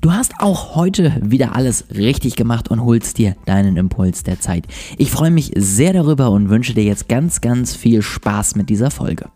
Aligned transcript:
Du 0.00 0.12
hast 0.12 0.34
auch 0.38 0.76
heute 0.76 1.12
wieder 1.20 1.56
alles 1.56 1.86
richtig 1.90 2.36
gemacht 2.36 2.70
und 2.70 2.84
holst 2.84 3.18
dir 3.18 3.34
deinen 3.46 3.76
Impuls 3.76 4.22
der 4.22 4.38
Zeit. 4.38 4.64
Ich 4.96 5.10
freue 5.10 5.32
mich 5.32 5.50
sehr 5.56 5.92
darüber 5.92 6.30
und 6.30 6.50
wünsche 6.50 6.72
dir 6.72 6.84
jetzt 6.84 7.08
ganz, 7.08 7.40
ganz 7.40 7.74
viel 7.74 8.00
Spaß 8.00 8.54
mit 8.54 8.70
dieser 8.70 8.92
Folge. 8.92 9.28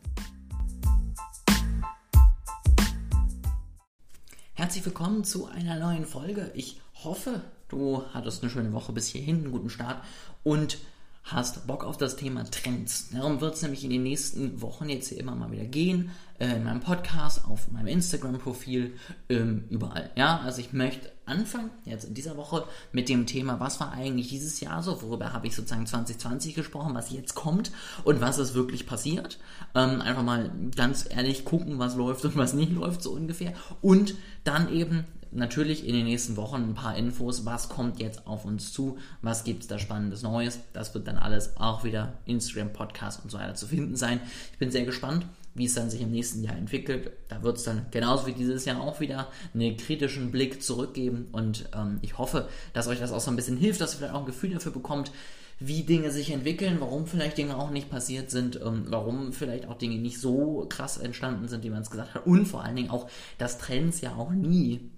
Herzlich 4.53 4.85
willkommen 4.85 5.25
zu 5.25 5.49
einer 5.49 5.81
neuen 5.81 6.07
Folge. 6.07 6.53
Ich 6.55 6.81
hoffe, 7.03 7.41
du 7.69 8.05
hattest 8.15 8.43
eine 8.43 8.51
schöne 8.51 8.73
Woche 8.73 8.93
bis 8.93 9.09
hierhin, 9.09 9.39
einen 9.39 9.51
guten 9.51 9.69
Start 9.69 10.01
und 10.45 10.79
hast 11.25 11.67
Bock 11.67 11.85
auf 11.85 11.97
das 11.97 12.17
Thema 12.17 12.45
Trends. 12.45 13.11
Darum 13.11 13.41
wird 13.41 13.55
es 13.55 13.63
nämlich 13.63 13.85
in 13.85 13.91
den 13.91 14.03
nächsten 14.03 14.61
Wochen 14.61 14.89
jetzt 14.89 15.09
hier 15.09 15.19
immer 15.19 15.35
mal 15.35 15.53
wieder 15.53 15.65
gehen. 15.65 16.11
Äh, 16.39 16.57
in 16.57 16.65
meinem 16.65 16.81
Podcast, 16.81 17.45
auf 17.47 17.71
meinem 17.71 17.87
Instagram-Profil, 17.87 18.95
ähm, 19.29 19.65
überall. 19.71 20.11
Ja, 20.17 20.41
also 20.41 20.61
ich 20.61 20.73
möchte 20.73 21.13
anfangen, 21.25 21.71
jetzt 21.85 22.05
in 22.05 22.15
dieser 22.15 22.37
Woche, 22.37 22.65
mit 22.91 23.09
dem 23.09 23.27
Thema, 23.27 23.61
was 23.61 23.79
war 23.79 23.93
eigentlich 23.93 24.29
dieses 24.29 24.59
Jahr 24.59 24.83
so, 24.83 25.01
worüber 25.03 25.33
habe 25.33 25.47
ich 25.47 25.55
sozusagen 25.55 25.87
2020 25.87 26.55
gesprochen, 26.55 26.95
was 26.95 27.13
jetzt 27.13 27.35
kommt 27.35 27.71
und 28.03 28.21
was 28.21 28.39
ist 28.39 28.55
wirklich 28.55 28.87
passiert. 28.87 29.39
Ähm, 29.77 30.01
einfach 30.01 30.25
mal 30.25 30.51
ganz 30.75 31.07
ehrlich 31.09 31.45
gucken, 31.45 31.79
was 31.79 31.95
läuft 31.95 32.25
und 32.25 32.37
was 32.37 32.55
nicht 32.55 32.73
läuft, 32.73 33.03
so 33.03 33.13
ungefähr. 33.13 33.55
Und 33.81 34.17
dann 34.43 34.73
eben 34.73 35.05
natürlich 35.33 35.87
in 35.87 35.95
den 35.95 36.05
nächsten 36.05 36.37
Wochen 36.37 36.57
ein 36.57 36.75
paar 36.75 36.97
Infos, 36.97 37.45
was 37.45 37.69
kommt 37.69 38.01
jetzt 38.01 38.27
auf 38.27 38.45
uns 38.45 38.73
zu, 38.73 38.99
was 39.23 39.45
gibt 39.45 39.63
es 39.63 39.69
da 39.69 39.79
spannendes 39.79 40.23
Neues. 40.23 40.61
Das 40.73 40.95
wird 40.95 41.07
dann 41.07 41.17
alles 41.17 41.57
auch 41.57 41.85
wieder 41.85 42.15
Instagram, 42.27 42.73
Podcast 42.73 43.23
und 43.25 43.31
so 43.31 43.39
weiter 43.39 43.55
zu 43.55 43.67
finden 43.67 43.97
sein. 43.97 44.21
Ich 44.53 44.59
bin 44.59 44.71
sehr 44.71 44.85
gespannt, 44.85 45.27
wie 45.55 45.67
es 45.67 45.75
dann 45.75 45.91
sich 45.91 46.01
im 46.01 46.11
nächsten 46.11 46.43
Jahr 46.43 46.57
entwickelt. 46.57 47.11
Da 47.29 47.43
wird 47.43 47.59
es 47.59 47.65
dann 47.65 47.87
genauso 47.91 48.27
wie 48.27 48.33
dieses 48.33 48.65
Jahr 48.65 48.81
auch 48.81 49.01
wieder 49.01 49.29
einen 49.55 49.77
kritischen 49.77 50.31
Blick 50.31 50.63
zurückgeben 50.63 51.29
und 51.33 51.69
ähm, 51.75 51.99
ich 52.03 52.19
hoffe, 52.19 52.49
dass 52.73 52.89
euch 52.89 53.01
das 53.01 53.13
auch 53.13 53.21
so 53.21 53.31
ein 53.31 53.37
bisschen 53.37 53.57
hilft, 53.57 53.81
dass 53.81 53.95
ihr 53.95 53.99
vielleicht 53.99 54.15
auch 54.15 54.21
ein 54.21 54.27
Gefühl 54.27 54.51
dafür 54.51 54.73
bekommt, 54.73 55.13
wie 55.61 55.85
Dinge 55.85 56.11
sich 56.11 56.31
entwickeln, 56.31 56.79
warum 56.81 57.07
vielleicht 57.07 57.39
Dinge 57.39 57.57
auch 57.57 57.71
nicht 57.71 57.91
passiert 57.91 58.31
sind, 58.31 58.61
ähm, 58.65 58.85
warum 58.89 59.33
vielleicht 59.33 59.69
auch 59.69 59.79
Dinge 59.79 59.97
nicht 59.97 60.19
so 60.19 60.67
krass 60.69 60.99
entstanden 60.99 61.49
sind, 61.49 61.63
wie 61.65 61.71
man 61.71 61.83
es 61.83 61.91
gesagt 61.91 62.15
hat 62.15 62.27
und 62.27 62.47
vor 62.47 62.65
allen 62.65 62.77
Dingen 62.77 62.91
auch, 62.91 63.09
dass 63.39 63.59
Trends 63.59 64.01
ja 64.01 64.15
auch 64.17 64.31
nie 64.31 64.91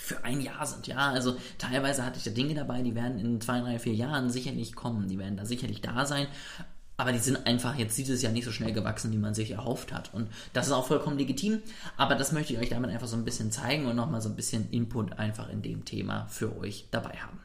für 0.00 0.24
ein 0.24 0.40
Jahr 0.40 0.66
sind. 0.66 0.86
Ja, 0.86 1.10
also 1.10 1.36
teilweise 1.58 2.04
hatte 2.04 2.18
ich 2.18 2.24
da 2.24 2.30
Dinge 2.30 2.54
dabei, 2.54 2.82
die 2.82 2.94
werden 2.94 3.18
in 3.18 3.40
zwei, 3.40 3.60
drei, 3.60 3.78
vier 3.78 3.94
Jahren 3.94 4.30
sicherlich 4.30 4.74
kommen, 4.74 5.08
die 5.08 5.18
werden 5.18 5.36
da 5.36 5.44
sicherlich 5.44 5.80
da 5.80 6.06
sein. 6.06 6.26
Aber 6.96 7.12
die 7.12 7.18
sind 7.18 7.46
einfach 7.46 7.76
jetzt 7.76 7.96
dieses 7.96 8.20
Jahr 8.20 8.32
nicht 8.32 8.44
so 8.44 8.52
schnell 8.52 8.72
gewachsen, 8.72 9.10
wie 9.10 9.16
man 9.16 9.32
sich 9.32 9.52
erhofft 9.52 9.90
hat. 9.90 10.12
Und 10.12 10.28
das 10.52 10.66
ist 10.66 10.72
auch 10.72 10.86
vollkommen 10.86 11.16
legitim. 11.16 11.62
Aber 11.96 12.14
das 12.14 12.32
möchte 12.32 12.52
ich 12.52 12.58
euch 12.58 12.68
damit 12.68 12.90
einfach 12.90 13.06
so 13.06 13.16
ein 13.16 13.24
bisschen 13.24 13.50
zeigen 13.50 13.86
und 13.86 13.96
nochmal 13.96 14.20
so 14.20 14.28
ein 14.28 14.36
bisschen 14.36 14.70
Input 14.70 15.18
einfach 15.18 15.48
in 15.48 15.62
dem 15.62 15.86
Thema 15.86 16.26
für 16.26 16.58
euch 16.58 16.88
dabei 16.90 17.16
haben. 17.16 17.40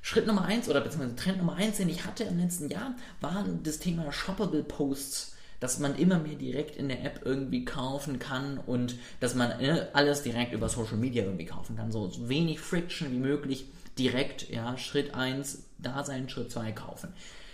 Schritt 0.00 0.26
Nummer 0.26 0.46
eins 0.46 0.70
oder 0.70 0.80
beziehungsweise 0.80 1.16
Trend 1.16 1.36
Nummer 1.36 1.56
eins, 1.56 1.76
den 1.76 1.90
ich 1.90 2.06
hatte 2.06 2.24
im 2.24 2.38
letzten 2.38 2.70
Jahr, 2.70 2.94
war 3.20 3.44
das 3.62 3.78
Thema 3.78 4.10
Shoppable 4.10 4.62
Posts 4.62 5.36
dass 5.60 5.78
man 5.78 5.96
immer 5.96 6.18
mehr 6.18 6.36
direkt 6.36 6.76
in 6.76 6.88
der 6.88 7.04
App 7.04 7.22
irgendwie 7.24 7.64
kaufen 7.64 8.18
kann 8.18 8.58
und 8.58 8.96
dass 9.20 9.34
man 9.34 9.50
äh, 9.60 9.86
alles 9.92 10.22
direkt 10.22 10.52
über 10.52 10.68
Social 10.68 10.96
Media 10.96 11.24
irgendwie 11.24 11.46
kaufen 11.46 11.76
kann. 11.76 11.90
So 11.90 12.10
wenig 12.28 12.60
Friction 12.60 13.10
wie 13.12 13.18
möglich 13.18 13.66
direkt, 13.98 14.50
ja, 14.50 14.76
Schritt 14.78 15.14
1 15.14 15.64
da 15.78 16.04
sein, 16.04 16.28
Schritt 16.28 16.50
2 16.50 16.72
kaufen. 16.72 17.12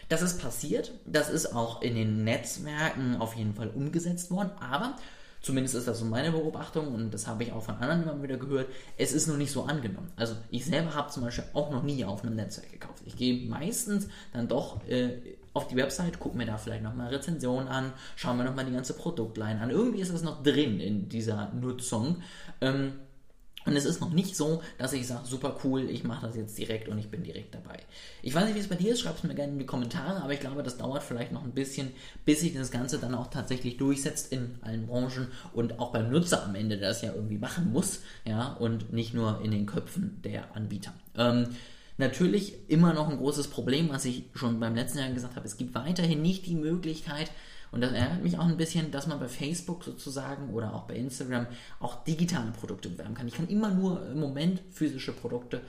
Das 0.08 0.20
ist 0.20 0.40
passiert, 0.40 0.92
das 1.06 1.30
ist 1.30 1.54
auch 1.54 1.80
in 1.80 1.94
den 1.94 2.24
Netzwerken 2.24 3.16
auf 3.16 3.34
jeden 3.34 3.54
Fall 3.54 3.68
umgesetzt 3.68 4.30
worden, 4.30 4.50
aber 4.60 4.96
Zumindest 5.44 5.74
ist 5.74 5.86
das 5.86 5.98
so 5.98 6.06
meine 6.06 6.32
Beobachtung 6.32 6.94
und 6.94 7.12
das 7.12 7.26
habe 7.26 7.42
ich 7.42 7.52
auch 7.52 7.62
von 7.62 7.74
anderen 7.74 8.04
immer 8.04 8.22
wieder 8.22 8.38
gehört. 8.38 8.66
Es 8.96 9.12
ist 9.12 9.26
noch 9.26 9.36
nicht 9.36 9.52
so 9.52 9.64
angenommen. 9.64 10.10
Also 10.16 10.36
ich 10.50 10.64
selber 10.64 10.94
habe 10.94 11.10
zum 11.10 11.22
Beispiel 11.22 11.44
auch 11.52 11.70
noch 11.70 11.82
nie 11.82 12.02
auf 12.02 12.24
einem 12.24 12.34
Netzwerk 12.34 12.72
gekauft. 12.72 13.02
Ich 13.04 13.14
gehe 13.14 13.46
meistens 13.46 14.08
dann 14.32 14.48
doch 14.48 14.82
äh, 14.88 15.18
auf 15.52 15.68
die 15.68 15.76
Website, 15.76 16.18
gucke 16.18 16.38
mir 16.38 16.46
da 16.46 16.56
vielleicht 16.56 16.82
nochmal 16.82 17.08
Rezensionen 17.08 17.68
an, 17.68 17.92
schaue 18.16 18.36
mir 18.36 18.44
nochmal 18.44 18.64
die 18.64 18.72
ganze 18.72 18.94
Produktline 18.94 19.60
an. 19.60 19.68
Irgendwie 19.68 20.00
ist 20.00 20.14
das 20.14 20.22
noch 20.22 20.42
drin 20.42 20.80
in 20.80 21.10
dieser 21.10 21.52
Nutzung. 21.52 22.22
Ähm, 22.62 22.94
und 23.66 23.76
es 23.76 23.84
ist 23.84 24.00
noch 24.00 24.10
nicht 24.10 24.36
so, 24.36 24.62
dass 24.78 24.92
ich 24.92 25.06
sage, 25.06 25.26
super 25.26 25.58
cool, 25.64 25.88
ich 25.88 26.04
mache 26.04 26.26
das 26.26 26.36
jetzt 26.36 26.58
direkt 26.58 26.88
und 26.88 26.98
ich 26.98 27.08
bin 27.08 27.22
direkt 27.22 27.54
dabei. 27.54 27.78
Ich 28.22 28.34
weiß 28.34 28.44
nicht, 28.44 28.54
wie 28.54 28.60
es 28.60 28.68
bei 28.68 28.76
dir 28.76 28.92
ist, 28.92 29.00
schreib 29.00 29.16
es 29.16 29.24
mir 29.24 29.34
gerne 29.34 29.52
in 29.52 29.58
die 29.58 29.66
Kommentare, 29.66 30.22
aber 30.22 30.32
ich 30.32 30.40
glaube, 30.40 30.62
das 30.62 30.76
dauert 30.76 31.02
vielleicht 31.02 31.32
noch 31.32 31.44
ein 31.44 31.52
bisschen, 31.52 31.92
bis 32.24 32.40
sich 32.40 32.54
das 32.54 32.70
Ganze 32.70 32.98
dann 32.98 33.14
auch 33.14 33.28
tatsächlich 33.28 33.76
durchsetzt 33.76 34.32
in 34.32 34.56
allen 34.62 34.86
Branchen 34.86 35.28
und 35.52 35.78
auch 35.78 35.92
beim 35.92 36.10
Nutzer 36.10 36.44
am 36.44 36.54
Ende, 36.54 36.76
der 36.76 36.90
das 36.90 37.02
ja 37.02 37.12
irgendwie 37.14 37.38
machen 37.38 37.72
muss, 37.72 38.00
ja, 38.24 38.52
und 38.54 38.92
nicht 38.92 39.14
nur 39.14 39.40
in 39.42 39.50
den 39.50 39.66
Köpfen 39.66 40.20
der 40.22 40.54
Anbieter. 40.54 40.92
Ähm, 41.16 41.48
natürlich 41.96 42.54
immer 42.68 42.92
noch 42.92 43.08
ein 43.08 43.18
großes 43.18 43.48
Problem, 43.48 43.88
was 43.90 44.04
ich 44.04 44.24
schon 44.34 44.60
beim 44.60 44.74
letzten 44.74 44.98
Jahr 44.98 45.10
gesagt 45.10 45.36
habe, 45.36 45.46
es 45.46 45.56
gibt 45.56 45.74
weiterhin 45.74 46.22
nicht 46.22 46.46
die 46.46 46.56
Möglichkeit, 46.56 47.30
und 47.72 47.80
das 47.80 47.92
ärgert 47.92 48.22
mich 48.22 48.38
auch 48.38 48.46
ein 48.46 48.56
bisschen, 48.56 48.90
dass 48.90 49.06
man 49.06 49.20
bei 49.20 49.28
Facebook 49.28 49.84
sozusagen 49.84 50.50
oder 50.50 50.74
auch 50.74 50.84
bei 50.84 50.94
Instagram 50.94 51.46
auch 51.80 52.04
digitale 52.04 52.52
Produkte 52.52 52.88
bewerben 52.88 53.14
kann. 53.14 53.28
Ich 53.28 53.34
kann 53.34 53.48
immer 53.48 53.70
nur 53.70 54.06
im 54.10 54.20
Moment 54.20 54.62
physische 54.70 55.12
Produkte 55.12 55.60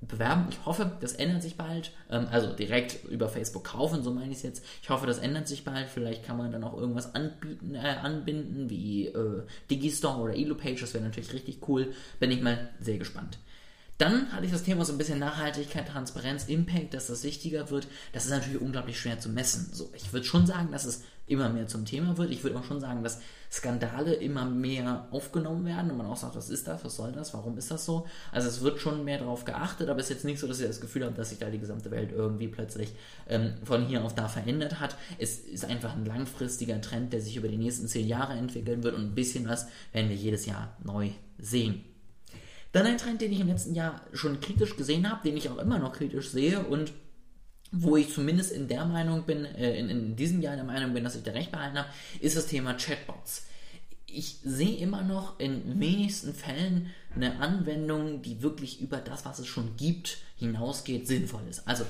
bewerben. 0.00 0.46
Ich 0.50 0.64
hoffe, 0.64 0.92
das 1.00 1.12
ändert 1.12 1.42
sich 1.42 1.56
bald. 1.56 1.92
Ähm, 2.10 2.26
also 2.30 2.52
direkt 2.52 3.04
über 3.04 3.28
Facebook 3.28 3.64
kaufen, 3.64 4.02
so 4.02 4.12
meine 4.12 4.30
ich 4.30 4.38
es 4.38 4.42
jetzt. 4.42 4.64
Ich 4.82 4.90
hoffe, 4.90 5.06
das 5.06 5.18
ändert 5.18 5.48
sich 5.48 5.64
bald. 5.64 5.88
Vielleicht 5.88 6.24
kann 6.24 6.36
man 6.36 6.52
dann 6.52 6.64
auch 6.64 6.76
irgendwas 6.76 7.14
anbieten, 7.14 7.74
äh, 7.74 7.78
anbinden, 7.78 8.70
wie 8.70 9.08
äh, 9.08 9.42
Digistore 9.70 10.20
oder 10.20 10.34
Elopage. 10.34 10.80
Das 10.80 10.94
wäre 10.94 11.04
natürlich 11.04 11.32
richtig 11.32 11.68
cool. 11.68 11.92
Bin 12.18 12.30
ich 12.30 12.40
mal 12.40 12.70
sehr 12.80 12.98
gespannt. 12.98 13.38
Dann 13.98 14.32
hatte 14.32 14.46
ich 14.46 14.52
das 14.52 14.62
Thema 14.62 14.86
so 14.86 14.92
ein 14.92 14.98
bisschen 14.98 15.18
Nachhaltigkeit, 15.18 15.86
Transparenz, 15.86 16.44
Impact, 16.44 16.94
dass 16.94 17.08
das 17.08 17.22
wichtiger 17.22 17.68
wird. 17.68 17.86
Das 18.14 18.24
ist 18.24 18.30
natürlich 18.30 18.60
unglaublich 18.60 18.98
schwer 18.98 19.20
zu 19.20 19.28
messen. 19.28 19.68
So, 19.74 19.90
ich 19.94 20.14
würde 20.14 20.24
schon 20.24 20.46
sagen, 20.46 20.72
dass 20.72 20.86
es 20.86 21.02
immer 21.30 21.48
mehr 21.48 21.66
zum 21.66 21.84
Thema 21.84 22.18
wird. 22.18 22.30
Ich 22.30 22.42
würde 22.42 22.58
auch 22.58 22.64
schon 22.64 22.80
sagen, 22.80 23.02
dass 23.02 23.20
Skandale 23.50 24.14
immer 24.14 24.44
mehr 24.44 25.08
aufgenommen 25.10 25.64
werden 25.64 25.90
und 25.90 25.96
man 25.96 26.06
auch 26.06 26.16
sagt, 26.16 26.36
was 26.36 26.50
ist 26.50 26.66
das, 26.66 26.84
was 26.84 26.96
soll 26.96 27.12
das, 27.12 27.34
warum 27.34 27.56
ist 27.56 27.70
das 27.70 27.84
so? 27.84 28.06
Also 28.32 28.48
es 28.48 28.60
wird 28.60 28.80
schon 28.80 29.04
mehr 29.04 29.18
darauf 29.18 29.44
geachtet, 29.44 29.88
aber 29.88 30.00
es 30.00 30.06
ist 30.06 30.16
jetzt 30.16 30.24
nicht 30.24 30.40
so, 30.40 30.46
dass 30.46 30.60
ihr 30.60 30.66
das 30.66 30.80
Gefühl 30.80 31.04
habt, 31.04 31.18
dass 31.18 31.30
sich 31.30 31.38
da 31.38 31.48
die 31.50 31.58
gesamte 31.58 31.90
Welt 31.90 32.12
irgendwie 32.12 32.48
plötzlich 32.48 32.92
ähm, 33.28 33.54
von 33.64 33.86
hier 33.86 34.04
auf 34.04 34.14
da 34.14 34.28
verändert 34.28 34.80
hat. 34.80 34.96
Es 35.18 35.38
ist 35.38 35.64
einfach 35.64 35.94
ein 35.94 36.04
langfristiger 36.04 36.80
Trend, 36.80 37.12
der 37.12 37.20
sich 37.20 37.36
über 37.36 37.48
die 37.48 37.56
nächsten 37.56 37.86
zehn 37.86 38.06
Jahre 38.06 38.34
entwickeln 38.34 38.82
wird 38.82 38.94
und 38.94 39.02
ein 39.02 39.14
bisschen 39.14 39.48
was 39.48 39.66
werden 39.92 40.10
wir 40.10 40.16
jedes 40.16 40.46
Jahr 40.46 40.76
neu 40.84 41.10
sehen. 41.38 41.84
Dann 42.72 42.86
ein 42.86 42.98
Trend, 42.98 43.20
den 43.20 43.32
ich 43.32 43.40
im 43.40 43.48
letzten 43.48 43.74
Jahr 43.74 44.00
schon 44.12 44.40
kritisch 44.40 44.76
gesehen 44.76 45.10
habe, 45.10 45.22
den 45.24 45.36
ich 45.36 45.48
auch 45.48 45.58
immer 45.58 45.78
noch 45.78 45.92
kritisch 45.92 46.30
sehe 46.30 46.60
und 46.60 46.92
wo 47.72 47.96
ich 47.96 48.12
zumindest 48.12 48.52
in 48.52 48.68
der 48.68 48.84
Meinung 48.84 49.24
bin, 49.24 49.44
äh, 49.44 49.78
in, 49.78 49.88
in 49.88 50.16
diesem 50.16 50.40
Jahr 50.40 50.56
der 50.56 50.64
Meinung 50.64 50.92
bin, 50.92 51.04
dass 51.04 51.16
ich 51.16 51.22
da 51.22 51.32
recht 51.32 51.52
behalten 51.52 51.78
habe, 51.78 51.88
ist 52.20 52.36
das 52.36 52.46
Thema 52.46 52.74
Chatbots. 52.74 53.46
Ich 54.06 54.38
sehe 54.42 54.76
immer 54.78 55.02
noch 55.02 55.38
in 55.38 55.78
wenigsten 55.78 56.34
Fällen 56.34 56.90
eine 57.14 57.38
Anwendung, 57.38 58.22
die 58.22 58.42
wirklich 58.42 58.80
über 58.80 58.96
das, 58.96 59.24
was 59.24 59.38
es 59.38 59.46
schon 59.46 59.76
gibt, 59.76 60.18
hinausgeht, 60.36 61.06
sinnvoll 61.06 61.42
ist. 61.48 61.66
Also, 61.68 61.84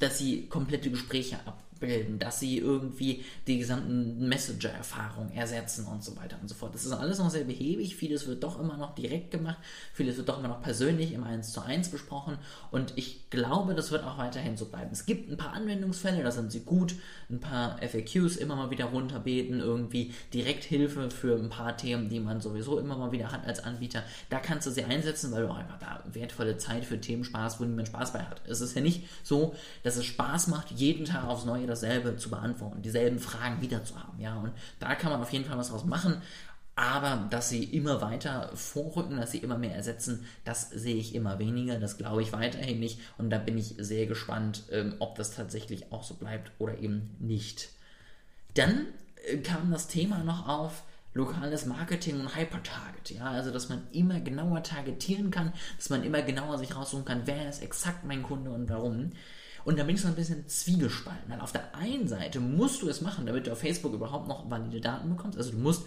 dass 0.00 0.18
sie 0.18 0.46
komplette 0.46 0.90
Gespräche 0.90 1.36
ab, 1.46 1.62
abbilden, 1.84 2.18
dass 2.18 2.40
sie 2.40 2.58
irgendwie 2.58 3.24
die 3.46 3.58
gesamten 3.58 4.28
Messenger-Erfahrungen 4.28 5.32
ersetzen 5.32 5.86
und 5.86 6.02
so 6.02 6.16
weiter 6.16 6.36
und 6.40 6.48
so 6.48 6.54
fort. 6.54 6.74
Das 6.74 6.84
ist 6.84 6.92
alles 6.92 7.18
noch 7.18 7.30
sehr 7.30 7.44
behäbig, 7.44 7.96
vieles 7.96 8.26
wird 8.26 8.42
doch 8.42 8.58
immer 8.58 8.76
noch 8.76 8.94
direkt 8.94 9.30
gemacht, 9.30 9.58
vieles 9.92 10.16
wird 10.16 10.28
doch 10.28 10.38
immer 10.38 10.48
noch 10.48 10.62
persönlich 10.62 11.12
im 11.12 11.24
1 11.24 11.52
zu 11.52 11.60
1 11.60 11.90
besprochen 11.90 12.38
und 12.70 12.92
ich 12.96 13.30
glaube, 13.30 13.74
das 13.74 13.90
wird 13.90 14.04
auch 14.04 14.18
weiterhin 14.18 14.56
so 14.56 14.66
bleiben. 14.66 14.90
Es 14.92 15.06
gibt 15.06 15.30
ein 15.30 15.36
paar 15.36 15.52
Anwendungsfälle, 15.52 16.22
da 16.22 16.30
sind 16.30 16.50
sie 16.50 16.60
gut, 16.60 16.94
ein 17.30 17.40
paar 17.40 17.78
FAQs 17.78 18.36
immer 18.36 18.56
mal 18.56 18.70
wieder 18.70 18.86
runterbeten, 18.86 19.60
irgendwie 19.60 20.12
Direkthilfe 20.32 21.10
für 21.10 21.36
ein 21.36 21.50
paar 21.50 21.76
Themen, 21.76 22.08
die 22.08 22.20
man 22.20 22.40
sowieso 22.40 22.78
immer 22.78 22.96
mal 22.96 23.12
wieder 23.12 23.30
hat 23.30 23.46
als 23.46 23.62
Anbieter. 23.62 24.02
Da 24.30 24.38
kannst 24.38 24.66
du 24.66 24.70
sie 24.70 24.84
einsetzen, 24.84 25.32
weil 25.32 25.42
du 25.42 25.50
auch 25.50 25.56
einfach 25.56 25.78
da 25.78 26.02
wertvolle 26.12 26.56
Zeit 26.56 26.84
für 26.84 27.00
Themen 27.00 27.24
sparst, 27.24 27.60
wo 27.60 27.64
niemand 27.64 27.88
Spaß 27.88 28.12
bei 28.12 28.20
hat. 28.20 28.40
Es 28.46 28.60
ist 28.60 28.74
ja 28.74 28.80
nicht 28.80 29.04
so, 29.22 29.54
dass 29.82 29.96
es 29.96 30.04
Spaß 30.04 30.48
macht, 30.48 30.70
jeden 30.72 31.04
Tag 31.04 31.24
aufs 31.24 31.44
Neue 31.44 31.66
dasselbe 31.74 32.16
zu 32.16 32.30
beantworten, 32.30 32.82
dieselben 32.82 33.18
Fragen 33.18 33.60
wieder 33.60 33.84
zu 33.84 33.98
haben. 34.02 34.20
Ja, 34.20 34.36
und 34.36 34.52
da 34.78 34.94
kann 34.94 35.12
man 35.12 35.20
auf 35.20 35.32
jeden 35.32 35.44
Fall 35.44 35.58
was 35.58 35.70
draus 35.70 35.84
machen. 35.84 36.22
Aber 36.76 37.28
dass 37.30 37.50
sie 37.50 37.62
immer 37.62 38.00
weiter 38.00 38.50
vorrücken, 38.54 39.16
dass 39.18 39.30
sie 39.30 39.38
immer 39.38 39.56
mehr 39.56 39.76
ersetzen, 39.76 40.26
das 40.44 40.70
sehe 40.70 40.96
ich 40.96 41.14
immer 41.14 41.38
weniger. 41.38 41.78
Das 41.78 41.98
glaube 41.98 42.22
ich 42.22 42.32
weiterhin 42.32 42.80
nicht. 42.80 42.98
Und 43.16 43.30
da 43.30 43.38
bin 43.38 43.56
ich 43.56 43.76
sehr 43.78 44.06
gespannt, 44.06 44.64
ähm, 44.72 44.96
ob 44.98 45.14
das 45.14 45.36
tatsächlich 45.36 45.92
auch 45.92 46.02
so 46.02 46.14
bleibt 46.14 46.50
oder 46.58 46.78
eben 46.78 47.14
nicht. 47.20 47.68
Dann 48.54 48.86
äh, 49.26 49.36
kam 49.38 49.70
das 49.70 49.86
Thema 49.86 50.24
noch 50.24 50.48
auf, 50.48 50.82
lokales 51.14 51.64
Marketing 51.64 52.20
und 52.20 52.36
Hypertarget. 52.36 53.10
Ja, 53.10 53.30
also 53.30 53.52
dass 53.52 53.68
man 53.68 53.82
immer 53.92 54.20
genauer 54.20 54.62
targetieren 54.62 55.30
kann, 55.30 55.52
dass 55.76 55.90
man 55.90 56.02
immer 56.02 56.22
genauer 56.22 56.58
sich 56.58 56.74
raussuchen 56.74 57.04
kann, 57.04 57.22
wer 57.24 57.48
ist 57.48 57.62
exakt 57.62 58.04
mein 58.04 58.22
Kunde 58.22 58.50
und 58.50 58.68
warum. 58.68 59.12
Und 59.64 59.78
da 59.78 59.84
bin 59.84 59.94
ich 59.94 60.02
so 60.02 60.08
ein 60.08 60.14
bisschen 60.14 60.46
zwiegespalten. 60.48 61.30
Weil 61.30 61.40
auf 61.40 61.52
der 61.52 61.74
einen 61.74 62.08
Seite 62.08 62.40
musst 62.40 62.82
du 62.82 62.88
es 62.88 63.00
machen, 63.00 63.26
damit 63.26 63.46
du 63.46 63.52
auf 63.52 63.60
Facebook 63.60 63.94
überhaupt 63.94 64.28
noch 64.28 64.50
valide 64.50 64.80
Daten 64.80 65.08
bekommst. 65.08 65.38
Also 65.38 65.52
du 65.52 65.58
musst 65.58 65.84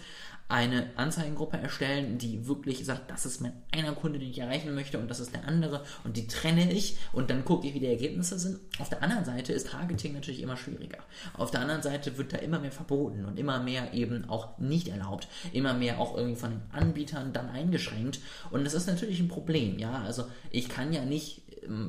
eine 0.48 0.86
Anzeigengruppe 0.96 1.58
erstellen, 1.58 2.16
die 2.16 2.48
wirklich 2.48 2.84
sagt, 2.86 3.10
das 3.10 3.26
ist 3.26 3.42
mein 3.42 3.52
einer 3.70 3.92
Kunde, 3.92 4.18
den 4.18 4.30
ich 4.30 4.38
erreichen 4.38 4.74
möchte 4.74 4.98
und 4.98 5.08
das 5.08 5.20
ist 5.20 5.34
der 5.34 5.46
andere 5.46 5.84
und 6.04 6.16
die 6.16 6.26
trenne 6.26 6.72
ich 6.72 6.96
und 7.12 7.28
dann 7.28 7.44
gucke 7.44 7.66
ich, 7.66 7.74
wie 7.74 7.80
die 7.80 7.86
Ergebnisse 7.86 8.38
sind. 8.38 8.58
Auf 8.78 8.88
der 8.88 9.02
anderen 9.02 9.26
Seite 9.26 9.52
ist 9.52 9.68
Targeting 9.68 10.14
natürlich 10.14 10.40
immer 10.40 10.56
schwieriger. 10.56 10.98
Auf 11.34 11.50
der 11.50 11.60
anderen 11.60 11.82
Seite 11.82 12.16
wird 12.16 12.32
da 12.32 12.38
immer 12.38 12.58
mehr 12.58 12.72
verboten 12.72 13.26
und 13.26 13.38
immer 13.38 13.62
mehr 13.62 13.92
eben 13.92 14.28
auch 14.30 14.56
nicht 14.58 14.88
erlaubt, 14.88 15.28
immer 15.52 15.74
mehr 15.74 16.00
auch 16.00 16.16
irgendwie 16.16 16.40
von 16.40 16.50
den 16.52 16.62
Anbietern 16.72 17.34
dann 17.34 17.50
eingeschränkt 17.50 18.20
und 18.50 18.64
das 18.64 18.72
ist 18.72 18.86
natürlich 18.86 19.20
ein 19.20 19.28
Problem, 19.28 19.78
ja, 19.78 20.02
also 20.02 20.24
ich 20.50 20.70
kann 20.70 20.94
ja 20.94 21.04
nicht 21.04 21.42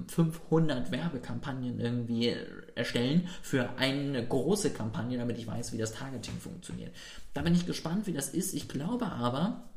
500 0.08 0.92
Werbekampagnen 0.92 1.80
irgendwie 1.80 2.36
erstellen 2.76 3.28
für 3.42 3.78
eine 3.78 4.26
große 4.26 4.72
Kampagne, 4.72 5.18
damit 5.18 5.38
ich 5.38 5.48
weiß, 5.48 5.74
wie 5.74 5.78
das 5.78 5.94
Targeting 5.94 6.38
funktioniert. 6.40 6.96
Da 7.34 7.42
bin 7.42 7.56
ich 7.56 7.66
gespannt, 7.66 8.08
wie 8.08 8.14
das 8.14 8.30
ist. 8.30 8.54
Ich 8.54 8.68
glaube 8.68 9.08
aber, 9.08 9.70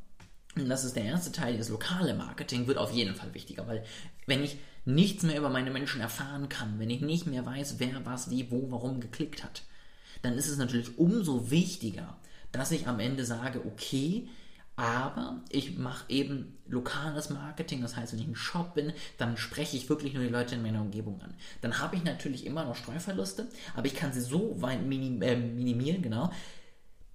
und 0.55 0.69
das 0.69 0.85
ist 0.85 0.95
der 0.95 1.05
erste 1.05 1.31
Teil, 1.31 1.57
das 1.57 1.69
lokale 1.69 2.13
Marketing 2.13 2.67
wird 2.67 2.77
auf 2.77 2.91
jeden 2.91 3.15
Fall 3.15 3.33
wichtiger, 3.33 3.67
weil 3.67 3.83
wenn 4.27 4.43
ich 4.43 4.57
nichts 4.85 5.23
mehr 5.23 5.37
über 5.37 5.49
meine 5.49 5.71
Menschen 5.71 6.01
erfahren 6.01 6.49
kann, 6.49 6.79
wenn 6.79 6.89
ich 6.89 7.01
nicht 7.01 7.25
mehr 7.25 7.45
weiß, 7.45 7.79
wer 7.79 8.05
was, 8.05 8.29
wie, 8.29 8.51
wo, 8.51 8.69
warum 8.69 8.99
geklickt 8.99 9.43
hat, 9.43 9.63
dann 10.21 10.33
ist 10.33 10.47
es 10.47 10.57
natürlich 10.57 10.97
umso 10.97 11.49
wichtiger, 11.49 12.17
dass 12.51 12.71
ich 12.71 12.87
am 12.87 12.99
Ende 12.99 13.25
sage, 13.25 13.61
okay, 13.65 14.27
aber 14.75 15.41
ich 15.49 15.77
mache 15.77 16.05
eben 16.09 16.57
lokales 16.67 17.29
Marketing, 17.29 17.81
das 17.81 17.95
heißt, 17.95 18.13
wenn 18.13 18.19
ich 18.19 18.27
ein 18.27 18.35
Shop 18.35 18.73
bin, 18.73 18.91
dann 19.17 19.37
spreche 19.37 19.77
ich 19.77 19.89
wirklich 19.89 20.13
nur 20.13 20.23
die 20.23 20.29
Leute 20.29 20.55
in 20.55 20.63
meiner 20.63 20.81
Umgebung 20.81 21.21
an. 21.21 21.35
Dann 21.61 21.79
habe 21.79 21.95
ich 21.95 22.03
natürlich 22.03 22.45
immer 22.45 22.65
noch 22.65 22.75
Streuverluste, 22.75 23.47
aber 23.75 23.85
ich 23.85 23.95
kann 23.95 24.13
sie 24.13 24.21
so 24.21 24.61
weit 24.61 24.81
minim 24.81 25.21
äh, 25.21 25.35
minimieren, 25.35 26.01
genau, 26.01 26.31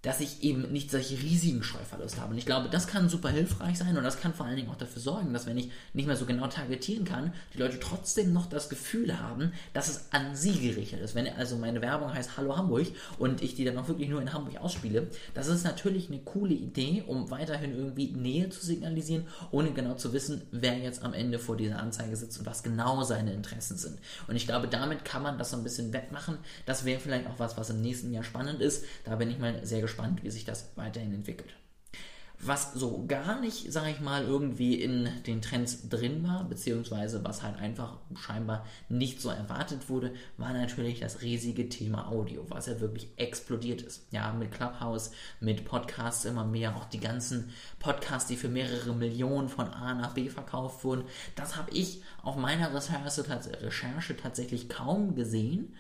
dass 0.03 0.21
ich 0.21 0.45
eben 0.45 0.73
nicht 0.73 0.91
solche 0.91 1.17
riesigen 1.17 1.63
Streuverluste 1.63 2.21
habe. 2.21 2.33
Und 2.33 2.39
ich 2.39 2.47
glaube, 2.47 2.69
das 2.71 2.87
kann 2.87 3.09
super 3.09 3.31
hilfreich 3.31 3.79
sein 3.79 3.97
und 3.97 4.05
das 4.05 4.21
kann 4.21 4.33
vor 4.33 4.47
allen 4.47 4.57
Dingen 4.57 4.71
auch 4.71 4.77
dafür 4.77 5.03
sorgen, 5.03 5.33
dass 5.33 5.47
wenn 5.47 5.59
ich 5.59 5.71
nicht 5.93 6.07
mehr 6.07 6.17
so 6.17 6.25
genau 6.25 6.47
targetieren 6.47 7.05
kann, 7.05 7.33
die 7.55 7.59
Leute 7.59 7.81
trotzdem 7.81 8.33
noch 8.33 8.47
das 8.47 8.69
Gefühl 8.69 9.19
haben, 9.19 9.53
dass 9.73 9.89
es 9.89 10.07
an 10.13 10.37
sie 10.37 10.53
gerichtet 10.53 11.01
ist. 11.01 11.15
Wenn 11.17 11.27
also 11.29 11.57
meine 11.57 11.83
Werbung 11.83 12.15
heißt 12.15 12.37
Hallo 12.37 12.57
Hamburg 12.57 12.87
und 13.19 13.43
ich 13.43 13.57
die 13.57 13.65
dann 13.65 13.77
auch 13.77 13.89
wirklich 13.89 14.09
nur 14.09 14.23
in 14.23 14.33
Hamburg 14.33 14.59
ausspiele, 14.59 15.09
das 15.35 15.49
ist 15.49 15.65
natürlich 15.65 16.09
eine 16.09 16.21
coole 16.21 16.55
Idee, 16.55 17.03
um 17.07 17.31
weiterhin 17.31 17.77
irgendwie 17.77 18.13
Nähe 18.13 18.51
zu 18.51 18.65
signalisieren, 18.65 19.27
ohne 19.51 19.73
genau 19.73 19.95
zu 19.95 20.13
wissen, 20.13 20.43
wer 20.53 20.79
jetzt 20.79 21.03
am 21.03 21.13
Ende 21.13 21.41
vor 21.41 21.57
dieser 21.57 21.81
Anzeige 21.81 22.17
sitzt 22.17 22.39
und 22.39 22.47
was 22.47 22.63
genau 22.63 23.03
seine 23.03 23.33
Interessen 23.33 23.77
sind. 23.77 23.99
Und 24.29 24.37
ich 24.37 24.47
glaube, 24.47 24.69
damit 24.69 25.05
kann 25.05 25.23
man 25.23 25.39
das 25.39 25.51
so 25.51 25.57
ein 25.57 25.65
bisschen 25.65 25.93
wettmachen. 25.93 26.39
Das 26.67 26.85
wäre 26.85 27.01
vielleicht 27.01 27.27
auch 27.27 27.39
was, 27.39 27.57
was 27.57 27.71
im 27.71 27.81
nächsten 27.81 28.13
Jahr 28.13 28.23
spannend 28.23 28.61
ist. 28.61 28.85
Da 29.05 29.17
bin 29.17 29.31
ich 29.31 29.39
mal 29.39 29.67
sehr 29.67 29.81
gespannt 29.81 29.88
gespannt, 29.89 30.23
wie 30.23 30.31
sich 30.31 30.45
das 30.45 30.71
weiterhin 30.77 31.15
entwickelt. 31.15 31.55
Was 32.41 32.73
so 32.73 33.05
gar 33.09 33.41
nicht, 33.41 33.73
sage 33.73 33.91
ich 33.91 33.99
mal, 33.99 34.23
irgendwie 34.23 34.81
in 34.81 35.09
den 35.27 35.43
Trends 35.43 35.89
drin 35.89 36.23
war, 36.23 36.45
beziehungsweise 36.45 37.25
was 37.25 37.43
halt 37.43 37.57
einfach 37.57 37.97
scheinbar 38.15 38.65
nicht 38.89 39.21
so 39.21 39.29
erwartet 39.29 39.89
wurde, 39.89 40.15
war 40.37 40.53
natürlich 40.53 41.01
das 41.01 41.23
riesige 41.23 41.69
Thema 41.69 42.07
Audio, 42.07 42.47
was 42.49 42.67
ja 42.67 42.79
wirklich 42.79 43.09
explodiert 43.17 43.83
ist. 43.83 44.07
Ja, 44.13 44.33
mit 44.33 44.53
Clubhouse, 44.53 45.11
mit 45.41 45.65
Podcasts 45.65 46.27
immer 46.27 46.45
mehr, 46.45 46.77
auch 46.77 46.85
die 46.85 47.01
ganzen 47.01 47.51
Podcasts, 47.81 48.29
die 48.29 48.37
für 48.37 48.49
mehrere 48.49 48.95
Millionen 48.95 49.49
von 49.49 49.67
A 49.71 49.95
nach 49.95 50.15
B 50.15 50.29
verkauft 50.29 50.85
wurden. 50.85 51.03
Das 51.35 51.57
habe 51.57 51.73
ich 51.73 52.03
auf 52.23 52.37
meiner 52.37 52.73
Recherche 52.73 54.17
tatsächlich 54.17 54.69
kaum 54.69 55.17
gesehen. 55.17 55.75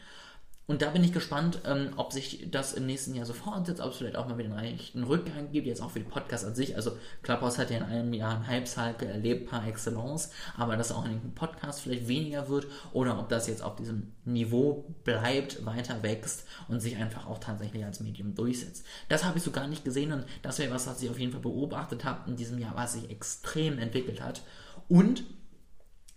Und 0.68 0.82
da 0.82 0.90
bin 0.90 1.02
ich 1.02 1.14
gespannt, 1.14 1.62
ähm, 1.64 1.94
ob 1.96 2.12
sich 2.12 2.46
das 2.50 2.74
im 2.74 2.84
nächsten 2.84 3.14
Jahr 3.14 3.24
so 3.24 3.32
fortsetzt, 3.32 3.80
ob 3.80 3.92
es 3.92 3.96
vielleicht 3.96 4.16
auch 4.16 4.28
mal 4.28 4.36
wieder 4.36 4.50
einen 4.50 4.58
rechten 4.58 5.02
Rückgang 5.02 5.50
gibt, 5.50 5.66
jetzt 5.66 5.80
auch 5.80 5.90
für 5.90 6.00
den 6.00 6.10
Podcast 6.10 6.44
an 6.44 6.54
sich. 6.54 6.76
Also 6.76 6.98
Clubhouse 7.22 7.56
hat 7.56 7.70
ja 7.70 7.78
in 7.78 7.84
einem 7.84 8.12
Jahr 8.12 8.34
einen 8.34 8.46
Hype-Cycle 8.46 9.08
erlebt 9.08 9.48
par 9.48 9.66
excellence, 9.66 10.30
aber 10.58 10.76
dass 10.76 10.92
auch 10.92 11.06
in 11.06 11.12
den 11.12 11.34
Podcast 11.34 11.80
vielleicht 11.80 12.06
weniger 12.06 12.50
wird 12.50 12.66
oder 12.92 13.18
ob 13.18 13.30
das 13.30 13.46
jetzt 13.46 13.62
auf 13.62 13.76
diesem 13.76 14.12
Niveau 14.26 14.84
bleibt, 15.04 15.64
weiter 15.64 16.02
wächst 16.02 16.46
und 16.68 16.80
sich 16.80 16.98
einfach 16.98 17.26
auch 17.26 17.38
tatsächlich 17.38 17.86
als 17.86 18.00
Medium 18.00 18.34
durchsetzt. 18.34 18.84
Das 19.08 19.24
habe 19.24 19.38
ich 19.38 19.44
so 19.44 19.50
gar 19.50 19.68
nicht 19.68 19.86
gesehen 19.86 20.12
und 20.12 20.26
das 20.42 20.58
wäre 20.58 20.74
was, 20.74 20.86
was 20.86 21.02
ich 21.02 21.08
auf 21.08 21.18
jeden 21.18 21.32
Fall 21.32 21.40
beobachtet 21.40 22.04
habe 22.04 22.28
in 22.28 22.36
diesem 22.36 22.58
Jahr, 22.58 22.76
was 22.76 22.92
sich 22.92 23.08
extrem 23.08 23.78
entwickelt 23.78 24.20
hat. 24.20 24.42
Und 24.86 25.24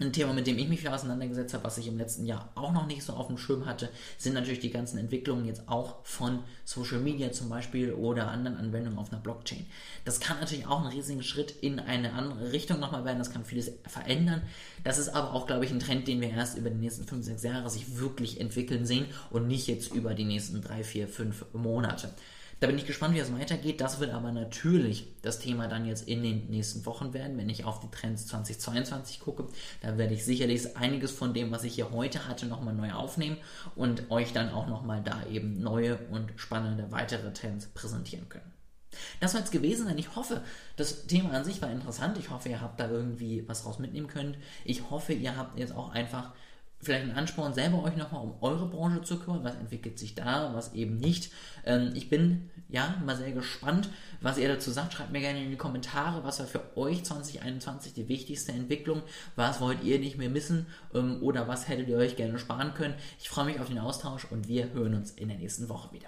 ein 0.01 0.13
Thema, 0.13 0.33
mit 0.33 0.47
dem 0.47 0.57
ich 0.57 0.67
mich 0.67 0.81
viel 0.81 0.89
auseinandergesetzt 0.89 1.53
habe, 1.53 1.63
was 1.63 1.77
ich 1.77 1.87
im 1.87 1.97
letzten 1.97 2.25
Jahr 2.25 2.51
auch 2.55 2.71
noch 2.71 2.87
nicht 2.87 3.03
so 3.03 3.13
auf 3.13 3.27
dem 3.27 3.37
Schirm 3.37 3.65
hatte, 3.65 3.89
sind 4.17 4.33
natürlich 4.33 4.59
die 4.59 4.71
ganzen 4.71 4.97
Entwicklungen 4.97 5.45
jetzt 5.45 5.67
auch 5.67 6.03
von 6.03 6.39
Social 6.65 6.99
Media 6.99 7.31
zum 7.31 7.49
Beispiel 7.49 7.93
oder 7.93 8.29
anderen 8.29 8.57
Anwendungen 8.57 8.99
auf 8.99 9.11
einer 9.11 9.21
Blockchain. 9.21 9.65
Das 10.05 10.19
kann 10.19 10.39
natürlich 10.39 10.67
auch 10.67 10.81
ein 10.81 10.87
riesiger 10.87 11.23
Schritt 11.23 11.51
in 11.61 11.79
eine 11.79 12.13
andere 12.13 12.51
Richtung 12.51 12.79
nochmal 12.79 13.05
werden, 13.05 13.19
das 13.19 13.31
kann 13.31 13.45
vieles 13.45 13.71
verändern. 13.87 14.41
Das 14.83 14.97
ist 14.97 15.09
aber 15.09 15.33
auch, 15.33 15.47
glaube 15.47 15.65
ich, 15.65 15.71
ein 15.71 15.79
Trend, 15.79 16.07
den 16.07 16.21
wir 16.21 16.29
erst 16.29 16.57
über 16.57 16.69
die 16.69 16.77
nächsten 16.77 17.05
5, 17.05 17.25
6 17.25 17.43
Jahre 17.43 17.69
sich 17.69 17.97
wirklich 17.97 18.39
entwickeln 18.39 18.85
sehen 18.85 19.05
und 19.29 19.47
nicht 19.47 19.67
jetzt 19.67 19.93
über 19.93 20.13
die 20.13 20.25
nächsten 20.25 20.61
3, 20.61 20.83
4, 20.83 21.07
5 21.07 21.45
Monate. 21.53 22.09
Da 22.61 22.67
bin 22.67 22.77
ich 22.77 22.85
gespannt, 22.85 23.15
wie 23.15 23.19
es 23.19 23.33
weitergeht. 23.33 23.81
Das 23.81 23.99
wird 23.99 24.11
aber 24.11 24.31
natürlich 24.31 25.07
das 25.23 25.39
Thema 25.39 25.67
dann 25.67 25.87
jetzt 25.87 26.07
in 26.07 26.21
den 26.21 26.47
nächsten 26.51 26.85
Wochen 26.85 27.11
werden, 27.11 27.35
wenn 27.39 27.49
ich 27.49 27.65
auf 27.65 27.79
die 27.79 27.89
Trends 27.89 28.27
2022 28.27 29.19
gucke. 29.19 29.47
Da 29.81 29.97
werde 29.97 30.13
ich 30.13 30.23
sicherlich 30.23 30.77
einiges 30.77 31.09
von 31.09 31.33
dem, 31.33 31.51
was 31.51 31.63
ich 31.63 31.73
hier 31.73 31.89
heute 31.89 32.27
hatte, 32.27 32.45
nochmal 32.45 32.75
neu 32.75 32.91
aufnehmen 32.91 33.37
und 33.75 34.11
euch 34.11 34.31
dann 34.31 34.51
auch 34.51 34.67
nochmal 34.67 35.01
da 35.03 35.25
eben 35.25 35.59
neue 35.59 35.97
und 36.11 36.33
spannende 36.35 36.91
weitere 36.91 37.33
Trends 37.33 37.65
präsentieren 37.65 38.29
können. 38.29 38.53
Das 39.19 39.31
soll 39.31 39.41
es 39.41 39.49
gewesen 39.49 39.87
sein. 39.87 39.97
Ich 39.97 40.15
hoffe, 40.15 40.43
das 40.75 41.07
Thema 41.07 41.31
an 41.31 41.43
sich 41.43 41.63
war 41.63 41.71
interessant. 41.71 42.19
Ich 42.19 42.29
hoffe, 42.29 42.49
ihr 42.49 42.61
habt 42.61 42.79
da 42.79 42.91
irgendwie 42.91 43.43
was 43.47 43.65
raus 43.65 43.79
mitnehmen 43.79 44.07
können. 44.07 44.37
Ich 44.65 44.91
hoffe, 44.91 45.13
ihr 45.13 45.35
habt 45.35 45.57
jetzt 45.57 45.73
auch 45.73 45.89
einfach 45.89 46.31
vielleicht 46.81 47.03
einen 47.03 47.17
Ansporn, 47.17 47.53
selber 47.53 47.83
euch 47.83 47.95
nochmal 47.95 48.23
um 48.23 48.35
eure 48.41 48.67
Branche 48.67 49.01
zu 49.01 49.19
kümmern. 49.19 49.43
Was 49.43 49.55
entwickelt 49.55 49.99
sich 49.99 50.15
da, 50.15 50.53
was 50.53 50.73
eben 50.73 50.97
nicht. 50.97 51.31
Ähm, 51.65 51.91
ich 51.93 52.09
bin 52.09 52.49
ja 52.69 52.95
mal 53.05 53.15
sehr 53.15 53.31
gespannt, 53.31 53.89
was 54.21 54.37
ihr 54.37 54.47
dazu 54.47 54.71
sagt. 54.71 54.93
Schreibt 54.93 55.11
mir 55.11 55.19
gerne 55.19 55.43
in 55.43 55.51
die 55.51 55.57
Kommentare, 55.57 56.23
was 56.23 56.39
war 56.39 56.47
für 56.47 56.77
euch 56.77 57.03
2021 57.03 57.93
die 57.93 58.07
wichtigste 58.07 58.51
Entwicklung. 58.51 59.03
Was 59.35 59.61
wollt 59.61 59.83
ihr 59.83 59.99
nicht 59.99 60.17
mehr 60.17 60.29
missen 60.29 60.67
ähm, 60.93 61.21
oder 61.21 61.47
was 61.47 61.67
hättet 61.67 61.87
ihr 61.89 61.97
euch 61.97 62.15
gerne 62.15 62.39
sparen 62.39 62.73
können. 62.73 62.95
Ich 63.19 63.29
freue 63.29 63.45
mich 63.45 63.59
auf 63.59 63.67
den 63.67 63.79
Austausch 63.79 64.25
und 64.25 64.47
wir 64.47 64.71
hören 64.71 64.95
uns 64.95 65.11
in 65.11 65.29
der 65.29 65.37
nächsten 65.37 65.69
Woche 65.69 65.91
wieder. 65.93 66.07